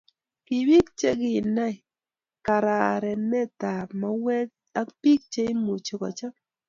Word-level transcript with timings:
Ki 0.45 0.57
biik 0.67 0.87
cheginai 0.99 1.75
kararenet 2.45 3.51
tab 3.61 3.89
mauek 4.01 4.49
ak 4.79 4.89
biik 5.01 5.21
cheimuchi 5.33 5.93
kocham. 6.01 6.33